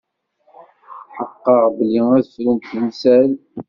[1.09, 3.31] Tḥeqqeɣ belli ad frunt temsal.